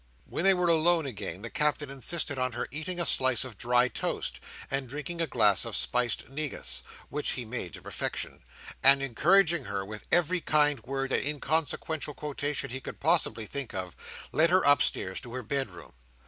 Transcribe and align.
When 0.25 0.45
they 0.45 0.55
were 0.55 0.67
alone 0.67 1.05
again, 1.05 1.43
the 1.43 1.51
Captain 1.51 1.91
insisted 1.91 2.39
on 2.39 2.53
her 2.53 2.67
eating 2.71 2.99
a 2.99 3.05
slice 3.05 3.43
of 3.43 3.55
dry 3.55 3.87
toast, 3.87 4.39
and 4.71 4.89
drinking 4.89 5.21
a 5.21 5.27
glass 5.27 5.63
of 5.63 5.75
spiced 5.75 6.27
negus 6.27 6.81
(which 7.09 7.33
he 7.33 7.45
made 7.45 7.73
to 7.75 7.83
perfection); 7.83 8.43
and, 8.81 9.03
encouraging 9.03 9.65
her 9.65 9.85
with 9.85 10.07
every 10.11 10.41
kind 10.41 10.79
word 10.85 11.11
and 11.11 11.23
inconsequential 11.23 12.15
quotation 12.15 12.71
he 12.71 12.81
could 12.81 12.99
possibly 12.99 13.45
think 13.45 13.75
of, 13.75 13.95
led 14.31 14.49
her 14.49 14.63
upstairs 14.63 15.19
to 15.19 15.33
her 15.33 15.43
bedroom. 15.43 15.93